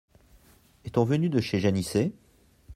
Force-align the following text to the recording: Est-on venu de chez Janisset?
Est-on 0.83 1.05
venu 1.05 1.29
de 1.29 1.39
chez 1.39 1.59
Janisset? 1.59 2.11